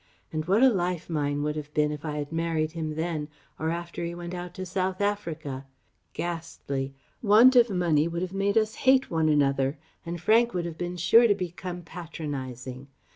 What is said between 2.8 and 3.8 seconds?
then; or